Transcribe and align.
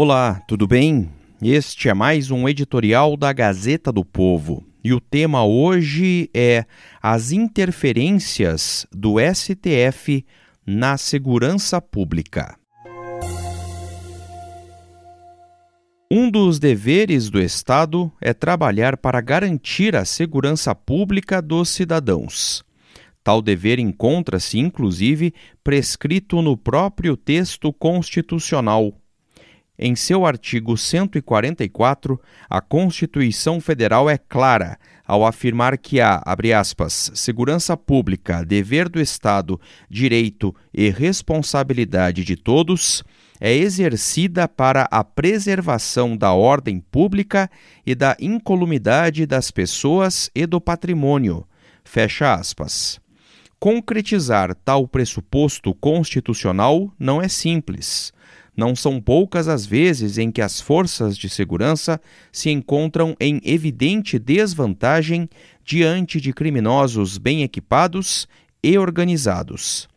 Olá, 0.00 0.40
tudo 0.46 0.64
bem? 0.64 1.10
Este 1.42 1.88
é 1.88 1.92
mais 1.92 2.30
um 2.30 2.48
editorial 2.48 3.16
da 3.16 3.32
Gazeta 3.32 3.90
do 3.90 4.04
Povo. 4.04 4.64
E 4.84 4.92
o 4.92 5.00
tema 5.00 5.44
hoje 5.44 6.30
é 6.32 6.66
as 7.02 7.32
interferências 7.32 8.86
do 8.92 9.16
STF 9.18 10.24
na 10.64 10.96
segurança 10.96 11.80
pública. 11.80 12.56
Um 16.08 16.30
dos 16.30 16.60
deveres 16.60 17.28
do 17.28 17.40
Estado 17.40 18.08
é 18.20 18.32
trabalhar 18.32 18.96
para 18.98 19.20
garantir 19.20 19.96
a 19.96 20.04
segurança 20.04 20.76
pública 20.76 21.42
dos 21.42 21.70
cidadãos. 21.70 22.62
Tal 23.24 23.42
dever 23.42 23.80
encontra-se, 23.80 24.60
inclusive, 24.60 25.34
prescrito 25.64 26.40
no 26.40 26.56
próprio 26.56 27.16
texto 27.16 27.72
constitucional. 27.72 28.94
Em 29.78 29.94
seu 29.94 30.26
artigo 30.26 30.76
144, 30.76 32.20
a 32.50 32.60
Constituição 32.60 33.60
Federal 33.60 34.10
é 34.10 34.18
clara 34.18 34.76
ao 35.06 35.24
afirmar 35.24 35.78
que 35.78 36.00
há, 36.00 36.20
abre 36.26 36.52
aspas, 36.52 37.12
segurança 37.14 37.76
pública, 37.76 38.44
dever 38.44 38.88
do 38.88 39.00
Estado, 39.00 39.60
direito 39.88 40.52
e 40.74 40.90
responsabilidade 40.90 42.24
de 42.24 42.34
todos 42.34 43.04
é 43.40 43.54
exercida 43.54 44.48
para 44.48 44.88
a 44.90 45.04
preservação 45.04 46.16
da 46.16 46.32
ordem 46.32 46.80
pública 46.80 47.48
e 47.86 47.94
da 47.94 48.16
incolumidade 48.20 49.26
das 49.26 49.50
pessoas 49.50 50.30
e 50.34 50.44
do 50.44 50.60
patrimônio. 50.60 51.46
Fecha 51.84 52.34
aspas. 52.34 53.00
Concretizar 53.60 54.54
tal 54.54 54.86
pressuposto 54.86 55.74
constitucional 55.74 56.92
não 56.98 57.22
é 57.22 57.28
simples. 57.28 58.12
Não 58.58 58.74
são 58.74 59.00
poucas 59.00 59.46
as 59.46 59.64
vezes 59.64 60.18
em 60.18 60.32
que 60.32 60.42
as 60.42 60.60
forças 60.60 61.16
de 61.16 61.28
segurança 61.28 62.00
se 62.32 62.50
encontram 62.50 63.14
em 63.20 63.40
evidente 63.44 64.18
desvantagem 64.18 65.30
diante 65.64 66.20
de 66.20 66.32
criminosos 66.32 67.18
bem 67.18 67.44
equipados 67.44 68.26
e 68.60 68.76
organizados. 68.76 69.88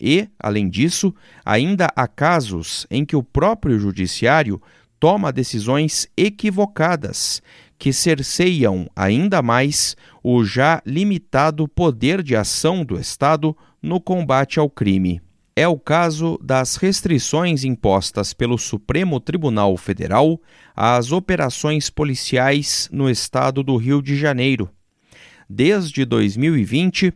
E, 0.00 0.28
além 0.38 0.68
disso, 0.68 1.12
ainda 1.44 1.88
há 1.96 2.06
casos 2.06 2.86
em 2.88 3.04
que 3.04 3.16
o 3.16 3.22
próprio 3.22 3.80
judiciário 3.80 4.62
toma 5.00 5.32
decisões 5.32 6.06
equivocadas 6.16 7.42
que 7.76 7.92
cerceiam 7.92 8.88
ainda 8.94 9.42
mais 9.42 9.96
o 10.22 10.44
já 10.44 10.80
limitado 10.86 11.66
poder 11.66 12.22
de 12.22 12.36
ação 12.36 12.84
do 12.84 12.96
Estado 12.96 13.56
no 13.82 14.00
combate 14.00 14.60
ao 14.60 14.70
crime. 14.70 15.20
É 15.56 15.68
o 15.68 15.78
caso 15.78 16.36
das 16.42 16.74
restrições 16.74 17.62
impostas 17.62 18.34
pelo 18.34 18.58
Supremo 18.58 19.20
Tribunal 19.20 19.76
Federal 19.76 20.40
às 20.74 21.12
operações 21.12 21.88
policiais 21.88 22.88
no 22.90 23.08
estado 23.08 23.62
do 23.62 23.76
Rio 23.76 24.02
de 24.02 24.16
Janeiro. 24.16 24.68
Desde 25.48 26.04
2020, 26.04 27.14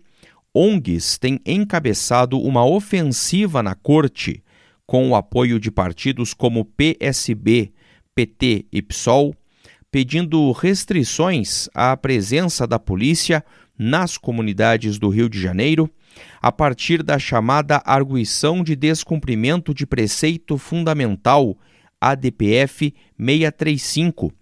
ONGs 0.55 1.19
têm 1.19 1.41
encabeçado 1.45 2.39
uma 2.39 2.65
ofensiva 2.65 3.61
na 3.61 3.75
corte, 3.75 4.41
com 4.87 5.11
o 5.11 5.17
apoio 5.17 5.59
de 5.59 5.73
partidos 5.73 6.33
como 6.33 6.65
PSB, 6.65 7.73
PT 8.15 8.67
e 8.71 8.81
PSOL, 8.81 9.35
pedindo 9.91 10.53
restrições 10.53 11.69
à 11.75 11.97
presença 11.97 12.69
da 12.69 12.79
polícia 12.79 13.45
nas 13.79 14.19
comunidades 14.19 14.99
do 14.99 15.09
Rio 15.09 15.29
de 15.29 15.41
Janeiro, 15.41 15.91
a 16.43 16.51
partir 16.51 17.03
da 17.03 17.19
chamada 17.19 17.81
arguição 17.85 18.65
de 18.65 18.75
descumprimento 18.75 19.73
de 19.73 19.87
preceito 19.87 20.59
fundamental 20.59 21.57
ADPF 22.01 22.95
635, 23.19 24.33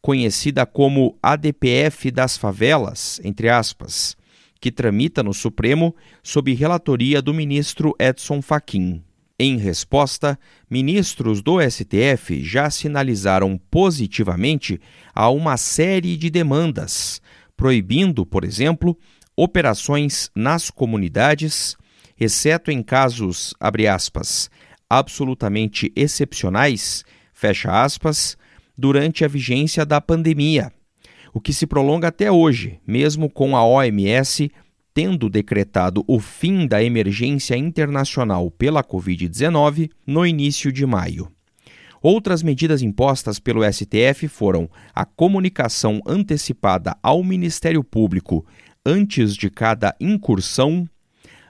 conhecida 0.00 0.64
como 0.64 1.18
ADPF 1.22 2.10
das 2.10 2.36
favelas, 2.36 3.20
entre 3.22 3.48
aspas 3.48 4.16
que 4.60 4.72
tramita 4.72 5.22
no 5.22 5.34
Supremo 5.34 5.94
sob 6.22 6.52
relatoria 6.54 7.20
do 7.20 7.32
ministro 7.34 7.94
Edson 7.98 8.40
Fachin. 8.40 9.02
Em 9.38 9.58
resposta, 9.58 10.38
ministros 10.68 11.42
do 11.42 11.58
STF 11.60 12.42
já 12.42 12.70
sinalizaram 12.70 13.60
positivamente 13.70 14.80
a 15.14 15.28
uma 15.28 15.58
série 15.58 16.16
de 16.16 16.30
demandas, 16.30 17.20
proibindo, 17.56 18.26
por 18.26 18.44
exemplo, 18.44 18.96
operações 19.36 20.30
nas 20.34 20.70
comunidades, 20.70 21.76
exceto 22.18 22.70
em 22.70 22.82
casos, 22.82 23.54
abre 23.60 23.86
aspas, 23.86 24.50
absolutamente 24.88 25.92
excepcionais, 25.96 27.04
fecha 27.32 27.82
aspas, 27.82 28.36
durante 28.76 29.24
a 29.24 29.28
vigência 29.28 29.84
da 29.84 30.00
pandemia, 30.00 30.72
o 31.32 31.40
que 31.40 31.52
se 31.52 31.66
prolonga 31.66 32.08
até 32.08 32.30
hoje, 32.30 32.80
mesmo 32.86 33.28
com 33.28 33.56
a 33.56 33.64
OMS 33.64 34.50
tendo 34.96 35.28
decretado 35.28 36.02
o 36.06 36.18
fim 36.18 36.66
da 36.66 36.82
emergência 36.82 37.54
internacional 37.54 38.50
pela 38.50 38.82
Covid-19 38.82 39.90
no 40.06 40.24
início 40.24 40.72
de 40.72 40.86
maio. 40.86 41.30
Outras 42.02 42.42
medidas 42.42 42.82
impostas 42.82 43.38
pelo 43.38 43.62
STF 43.64 44.28
foram 44.28 44.68
a 44.94 45.04
comunicação 45.04 46.00
antecipada 46.06 46.96
ao 47.02 47.24
Ministério 47.24 47.82
Público 47.82 48.44
antes 48.84 49.34
de 49.34 49.50
cada 49.50 49.94
incursão, 50.00 50.88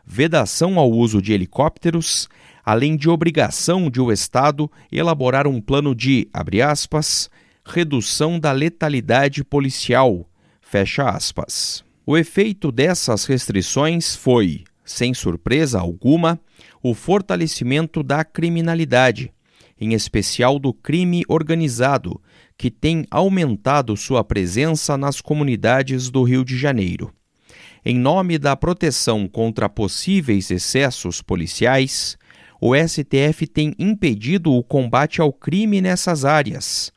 vedação 0.07 0.79
ao 0.79 0.91
uso 0.91 1.21
de 1.21 1.33
helicópteros, 1.33 2.29
além 2.65 2.97
de 2.97 3.09
obrigação 3.09 3.91
de 3.91 4.01
o 4.01 4.11
Estado 4.11 4.71
elaborar 4.91 5.47
um 5.47 5.61
plano 5.61 5.95
de, 5.95 6.29
abre 6.33 6.63
aspas, 6.63 7.29
redução 7.65 8.39
da 8.39 8.53
letalidade 8.53 9.45
policial. 9.45 10.29
Fecha 10.61 11.09
aspas. 11.09 11.85
O 12.07 12.17
efeito 12.17 12.71
dessas 12.71 13.25
restrições 13.25 14.15
foi, 14.15 14.65
sem 14.85 15.13
surpresa 15.13 15.81
alguma, 15.81 16.41
o 16.83 16.95
fortalecimento 16.95 18.03
da 18.03 18.25
criminalidade, 18.25 19.33
em 19.81 19.93
especial 19.93 20.59
do 20.59 20.73
crime 20.73 21.23
organizado, 21.29 22.21
que 22.57 22.71
tem 22.71 23.05
aumentado 23.11 23.97
sua 23.97 24.25
presença 24.25 24.97
nas 24.97 25.21
comunidades 25.21 26.11
do 26.11 26.23
Rio 26.23 26.45
de 26.45 26.57
Janeiro. 26.57 27.13
Em 27.85 27.97
nome 27.97 28.39
da 28.39 28.57
proteção 28.57 29.29
contra 29.29 29.69
possíveis 29.69 30.51
excessos 30.51 31.23
policiais, 31.23 32.17
o 32.61 32.75
STF 32.75 33.47
tem 33.47 33.75
impedido 33.79 34.53
o 34.53 34.65
combate 34.65 35.21
ao 35.21 35.33
crime 35.33 35.81
nessas 35.81 36.25
áreas, 36.25 36.91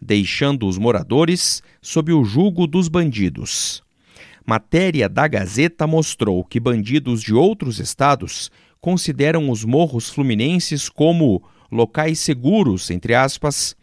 deixando 0.00 0.66
os 0.66 0.78
moradores 0.78 1.62
sob 1.80 2.12
o 2.12 2.24
jugo 2.24 2.66
dos 2.66 2.88
bandidos. 2.88 3.82
Matéria 4.44 5.08
da 5.08 5.28
Gazeta 5.28 5.86
mostrou 5.86 6.44
que 6.44 6.58
bandidos 6.58 7.22
de 7.22 7.32
outros 7.32 7.78
estados 7.78 8.50
consideram 8.80 9.48
os 9.48 9.64
morros 9.64 10.10
fluminenses 10.10 10.88
como 10.88 11.40
locais 11.72 12.18
seguros, 12.18 12.90
entre 12.90 13.14
aspas, 13.14 13.74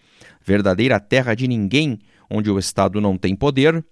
verdadeira 0.46 1.00
terra 1.00 1.34
de 1.34 1.48
ninguém, 1.48 2.00
onde 2.30 2.50
o 2.50 2.60
Estado 2.60 3.02
não 3.02 3.18
tem 3.18 3.36
poder, 3.36 3.84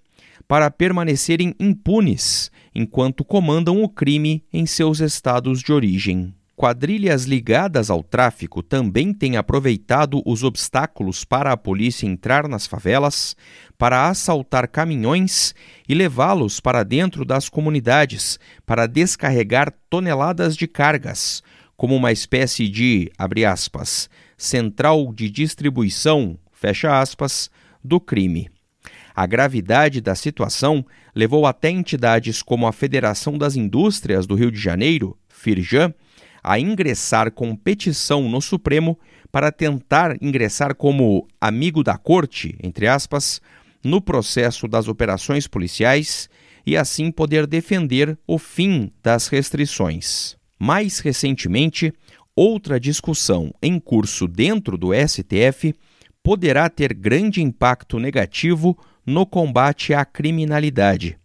para 0.47 0.71
permanecerem 0.71 1.53
impunes 1.59 2.51
enquanto 2.73 3.25
comandam 3.25 3.83
o 3.83 3.89
crime 3.89 4.44
em 4.53 4.65
seus 4.65 4.99
estados 4.99 5.61
de 5.61 5.73
origem. 5.73 6.33
Quadrilhas 6.55 7.25
ligadas 7.25 7.91
ao 7.91 8.01
tráfico 8.01 8.63
também 8.63 9.13
têm 9.13 9.38
aproveitado 9.38 10.23
os 10.25 10.41
obstáculos 10.41 11.23
para 11.23 11.51
a 11.51 11.57
polícia 11.57 12.07
entrar 12.07 12.47
nas 12.47 12.65
favelas 12.65 13.35
para 13.77 14.09
assaltar 14.09 14.67
caminhões 14.67 15.53
e 15.88 15.94
levá-los 15.94 16.59
para 16.59 16.81
dentro 16.81 17.23
das 17.23 17.47
comunidades 17.47 18.39
para 18.65 18.88
descarregar 18.88 19.71
toneladas 19.88 20.57
de 20.57 20.67
cargas, 20.67 21.44
como 21.77 21.95
uma 21.95 22.12
espécie 22.12 22.68
de, 22.68 23.12
abre 23.18 23.45
aspas, 23.45 24.09
central 24.35 25.13
de 25.13 25.29
distribuição, 25.29 26.38
fecha 26.51 27.00
aspas, 27.00 27.50
do 27.83 28.00
crime. 28.00 28.50
A 29.15 29.25
gravidade 29.25 30.01
da 30.01 30.15
situação 30.15 30.85
levou 31.15 31.45
até 31.45 31.69
entidades 31.69 32.41
como 32.41 32.68
a 32.68 32.74
Federação 32.74 33.38
das 33.38 33.56
Indústrias 33.56 34.27
do 34.27 34.35
Rio 34.35 34.51
de 34.51 34.59
Janeiro, 34.59 35.18
Firjan, 35.29 35.94
a 36.44 36.59
ingressar 36.59 37.31
com 37.31 37.56
petição 37.56 38.30
no 38.30 38.41
Supremo 38.41 38.97
para 39.31 39.51
tentar 39.51 40.15
ingressar 40.21 40.75
como 40.75 41.27
amigo 41.41 41.83
da 41.83 41.97
corte, 41.97 42.56
entre 42.62 42.88
aspas, 42.88 43.41
no 43.83 44.01
processo 44.01 44.68
das 44.68 44.88
operações 44.88 45.47
policiais 45.47 46.30
e 46.65 46.77
assim 46.77 47.12
poder 47.12 47.47
defender 47.47 48.18
o 48.27 48.38
fim 48.38 48.91
das 49.01 49.27
restrições. 49.27 50.36
Mais 50.59 51.00
recentemente, 51.00 51.94
outra 52.36 52.80
discussão 52.80 53.54
em 53.62 53.80
curso 53.80 54.27
dentro 54.27 54.77
do 54.77 54.89
STF 54.94 55.74
poderá 56.21 56.69
ter 56.69 56.94
grande 56.94 57.42
impacto 57.42 58.00
negativo 58.00 58.77
no 59.06 59.25
combate 59.25 59.94
à 59.94 60.04
criminalidade. 60.04 61.18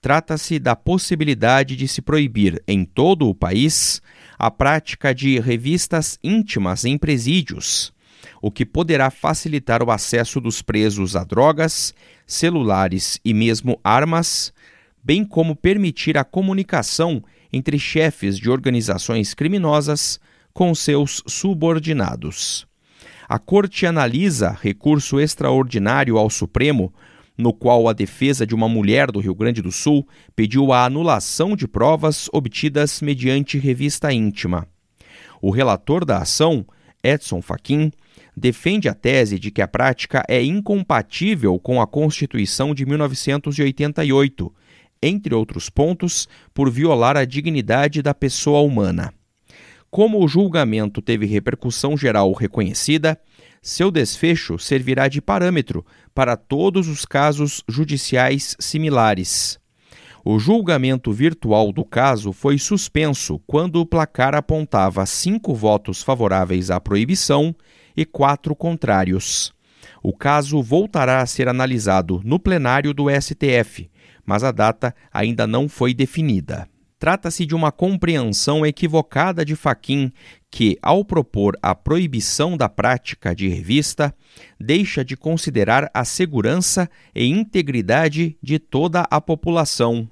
Trata-se 0.00 0.58
da 0.58 0.74
possibilidade 0.74 1.76
de 1.76 1.86
se 1.86 2.02
proibir 2.02 2.60
em 2.66 2.84
todo 2.84 3.28
o 3.28 3.34
país 3.34 4.02
a 4.36 4.50
prática 4.50 5.14
de 5.14 5.38
revistas 5.38 6.18
íntimas 6.24 6.84
em 6.84 6.98
presídios, 6.98 7.92
o 8.40 8.50
que 8.50 8.66
poderá 8.66 9.10
facilitar 9.10 9.80
o 9.82 9.90
acesso 9.92 10.40
dos 10.40 10.60
presos 10.60 11.14
a 11.14 11.22
drogas, 11.22 11.94
celulares 12.26 13.20
e 13.24 13.32
mesmo 13.32 13.78
armas, 13.84 14.52
bem 15.04 15.24
como 15.24 15.54
permitir 15.54 16.18
a 16.18 16.24
comunicação 16.24 17.22
entre 17.52 17.78
chefes 17.78 18.38
de 18.38 18.50
organizações 18.50 19.34
criminosas 19.34 20.18
com 20.52 20.74
seus 20.74 21.22
subordinados. 21.26 22.66
A 23.28 23.38
Corte 23.38 23.86
analisa 23.86 24.56
recurso 24.60 25.18
extraordinário 25.20 26.18
ao 26.18 26.28
Supremo, 26.28 26.92
no 27.36 27.52
qual 27.52 27.88
a 27.88 27.92
defesa 27.92 28.46
de 28.46 28.54
uma 28.54 28.68
mulher 28.68 29.10
do 29.10 29.20
Rio 29.20 29.34
Grande 29.34 29.62
do 29.62 29.72
Sul 29.72 30.06
pediu 30.36 30.72
a 30.72 30.84
anulação 30.84 31.56
de 31.56 31.66
provas 31.66 32.28
obtidas 32.32 33.00
mediante 33.00 33.58
revista 33.58 34.12
íntima. 34.12 34.66
O 35.40 35.50
relator 35.50 36.04
da 36.04 36.18
ação, 36.18 36.66
Edson 37.02 37.40
Fachin, 37.40 37.90
defende 38.36 38.88
a 38.88 38.94
tese 38.94 39.38
de 39.38 39.50
que 39.50 39.62
a 39.62 39.68
prática 39.68 40.22
é 40.28 40.42
incompatível 40.42 41.58
com 41.58 41.80
a 41.80 41.86
Constituição 41.86 42.74
de 42.74 42.86
1988 42.86 44.52
entre 45.02 45.34
outros 45.34 45.68
pontos, 45.68 46.28
por 46.54 46.70
violar 46.70 47.16
a 47.16 47.24
dignidade 47.24 48.00
da 48.00 48.14
pessoa 48.14 48.60
humana. 48.60 49.12
Como 49.90 50.24
o 50.24 50.28
julgamento 50.28 51.02
teve 51.02 51.26
repercussão 51.26 51.96
geral 51.96 52.32
reconhecida, 52.32 53.20
seu 53.60 53.90
desfecho 53.90 54.58
servirá 54.58 55.06
de 55.06 55.20
parâmetro 55.20 55.84
para 56.14 56.36
todos 56.36 56.88
os 56.88 57.04
casos 57.04 57.62
judiciais 57.68 58.56
similares. 58.58 59.60
O 60.24 60.38
julgamento 60.38 61.12
virtual 61.12 61.72
do 61.72 61.84
caso 61.84 62.32
foi 62.32 62.56
suspenso 62.56 63.40
quando 63.46 63.80
o 63.80 63.86
placar 63.86 64.34
apontava 64.34 65.04
cinco 65.04 65.54
votos 65.54 66.00
favoráveis 66.00 66.70
à 66.70 66.80
proibição 66.80 67.54
e 67.96 68.04
quatro 68.04 68.54
contrários. 68.54 69.52
O 70.02 70.12
caso 70.12 70.62
voltará 70.62 71.20
a 71.20 71.26
ser 71.26 71.48
analisado 71.48 72.20
no 72.24 72.38
plenário 72.38 72.94
do 72.94 73.06
STF, 73.10 73.90
mas 74.24 74.44
a 74.44 74.52
data 74.52 74.94
ainda 75.12 75.46
não 75.46 75.68
foi 75.68 75.92
definida. 75.94 76.68
Trata-se 76.98 77.44
de 77.44 77.52
uma 77.52 77.72
compreensão 77.72 78.64
equivocada 78.64 79.44
de 79.44 79.56
Faquin 79.56 80.12
que, 80.48 80.78
ao 80.80 81.04
propor 81.04 81.58
a 81.60 81.74
proibição 81.74 82.56
da 82.56 82.68
prática 82.68 83.34
de 83.34 83.48
revista, 83.48 84.14
deixa 84.60 85.04
de 85.04 85.16
considerar 85.16 85.90
a 85.92 86.04
segurança 86.04 86.88
e 87.12 87.26
integridade 87.26 88.36
de 88.40 88.58
toda 88.60 89.00
a 89.10 89.20
população. 89.20 90.08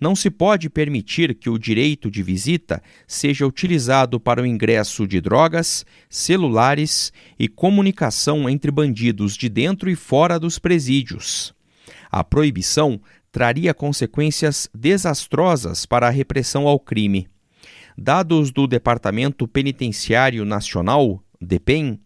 Não 0.00 0.16
se 0.16 0.30
pode 0.30 0.68
permitir 0.70 1.34
que 1.34 1.48
o 1.48 1.58
direito 1.58 2.10
de 2.10 2.22
visita 2.22 2.82
seja 3.06 3.46
utilizado 3.46 4.20
para 4.20 4.42
o 4.42 4.46
ingresso 4.46 5.06
de 5.06 5.20
drogas, 5.20 5.86
celulares 6.08 7.12
e 7.38 7.48
comunicação 7.48 8.48
entre 8.48 8.70
bandidos 8.70 9.36
de 9.36 9.48
dentro 9.48 9.90
e 9.90 9.94
fora 9.94 10.38
dos 10.38 10.58
presídios. 10.58 11.54
A 12.10 12.24
proibição 12.24 13.00
traria 13.32 13.72
consequências 13.72 14.68
desastrosas 14.74 15.86
para 15.86 16.08
a 16.08 16.10
repressão 16.10 16.66
ao 16.66 16.78
crime. 16.78 17.28
Dados 17.96 18.50
do 18.50 18.66
Departamento 18.66 19.46
Penitenciário 19.46 20.44
Nacional, 20.44 21.22
DEPEN, 21.40 22.00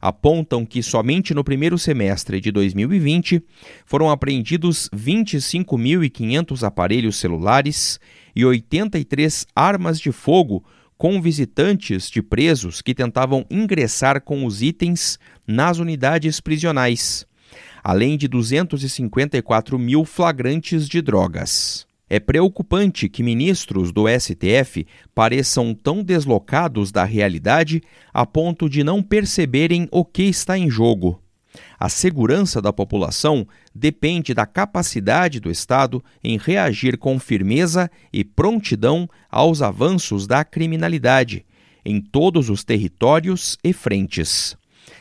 apontam 0.00 0.64
que 0.64 0.82
somente 0.82 1.34
no 1.34 1.42
primeiro 1.42 1.76
semestre 1.76 2.40
de 2.40 2.52
2020 2.52 3.42
foram 3.84 4.10
apreendidos 4.10 4.88
25.500 4.94 6.62
aparelhos 6.62 7.16
celulares 7.16 7.98
e 8.34 8.44
83 8.44 9.46
armas 9.56 9.98
de 9.98 10.12
fogo 10.12 10.64
com 10.96 11.20
visitantes 11.20 12.10
de 12.10 12.22
presos 12.22 12.80
que 12.80 12.94
tentavam 12.94 13.44
ingressar 13.50 14.20
com 14.20 14.44
os 14.44 14.62
itens 14.62 15.18
nas 15.46 15.78
unidades 15.78 16.40
prisionais 16.40 17.26
além 17.82 18.16
de 18.16 18.28
254 18.28 19.78
mil 19.78 20.04
flagrantes 20.04 20.88
de 20.88 21.00
drogas. 21.00 21.86
É 22.10 22.18
preocupante 22.18 23.08
que 23.08 23.22
ministros 23.22 23.92
do 23.92 24.04
STF 24.08 24.86
pareçam 25.14 25.74
tão 25.74 26.02
deslocados 26.02 26.90
da 26.90 27.04
realidade 27.04 27.82
a 28.12 28.24
ponto 28.24 28.68
de 28.68 28.82
não 28.82 29.02
perceberem 29.02 29.86
o 29.90 30.04
que 30.04 30.22
está 30.22 30.56
em 30.56 30.70
jogo. 30.70 31.22
A 31.78 31.88
segurança 31.88 32.62
da 32.62 32.72
população 32.72 33.46
depende 33.74 34.32
da 34.32 34.46
capacidade 34.46 35.38
do 35.38 35.50
Estado 35.50 36.02
em 36.22 36.38
reagir 36.38 36.96
com 36.96 37.18
firmeza 37.18 37.90
e 38.12 38.24
prontidão 38.24 39.08
aos 39.30 39.60
avanços 39.60 40.26
da 40.26 40.44
criminalidade, 40.44 41.44
em 41.84 42.00
todos 42.00 42.48
os 42.48 42.64
territórios 42.64 43.58
e 43.62 43.72
frentes. 43.72 44.56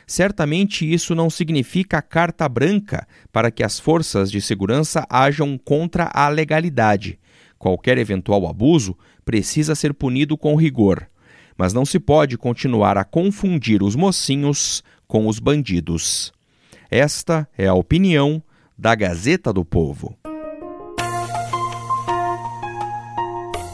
Certamente 0.08 0.90
isso 0.90 1.14
não 1.14 1.30
significa 1.30 2.02
carta 2.02 2.48
branca 2.48 3.06
para 3.30 3.52
que 3.52 3.62
as 3.62 3.78
forças 3.78 4.32
de 4.32 4.40
segurança 4.40 5.06
ajam 5.10 5.58
contra 5.58 6.10
a 6.14 6.30
legalidade. 6.30 7.20
Qualquer 7.60 7.98
eventual 7.98 8.48
abuso 8.48 8.98
precisa 9.26 9.76
ser 9.76 9.94
punido 9.94 10.38
com 10.38 10.56
rigor. 10.56 11.10
Mas 11.58 11.74
não 11.74 11.86
se 11.86 12.00
pode 12.00 12.38
continuar 12.38 12.98
a 12.98 13.04
confundir 13.04 13.84
os 13.84 13.96
mocinhos 13.98 14.82
com 15.06 15.28
os 15.28 15.40
bandidos. 15.40 16.32
Esta 16.90 17.46
é 17.58 17.68
a 17.68 17.74
opinião 17.74 18.42
da 18.78 18.96
Gazeta 18.96 19.52
do 19.52 19.66
Povo. 19.66 20.18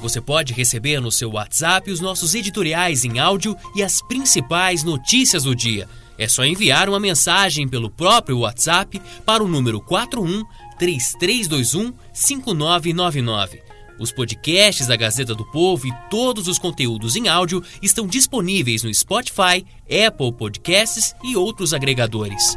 Você 0.01 0.19
pode 0.19 0.51
receber 0.53 1.00
no 1.00 1.12
seu 1.12 1.31
WhatsApp 1.31 1.91
os 1.91 2.00
nossos 2.00 2.33
editoriais 2.33 3.06
em 3.06 3.19
áudio 3.19 3.56
e 3.75 3.83
as 3.83 4.01
principais 4.01 4.83
notícias 4.83 5.44
do 5.44 5.56
dia. 5.56 5.88
É 6.17 6.27
só 6.27 6.46
enviar 6.46 6.88
uma 6.89 7.00
mensagem 7.00 7.67
pelo 7.67 7.89
próprio 7.89 8.39
WhatsApp 8.39 9.01
para 9.25 9.43
o 9.43 9.48
número 9.48 9.82
41 9.82 10.43
3321 10.77 11.93
5999. 12.13 13.63
Os 14.00 14.12
podcasts 14.12 14.88
da 14.88 14.96
Gazeta 14.96 15.36
do 15.36 15.46
Povo 15.46 15.88
e 15.88 15.93
todos 16.10 16.48
os 16.48 16.58
conteúdos 16.58 17.15
em 17.15 17.27
áudio 17.27 17.63
estão 17.82 18.08
disponíveis 18.08 18.84
no 18.84 18.93
Spotify, 18.93 19.65
Apple 19.86 20.34
Podcasts 20.34 21.15
e 21.24 21.36
outros 21.36 21.74
agregadores. 21.74 22.55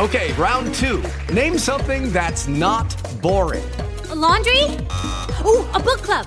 Okay, 0.00 0.32
round 0.38 0.70
2. 0.80 1.02
Name 1.34 1.58
something 1.58 2.10
that's 2.10 2.46
not 2.46 2.96
boring. 3.20 3.62
A 4.10 4.14
laundry? 4.14 4.64
Ooh, 5.44 5.66
a 5.74 5.78
book 5.78 6.02
club. 6.02 6.26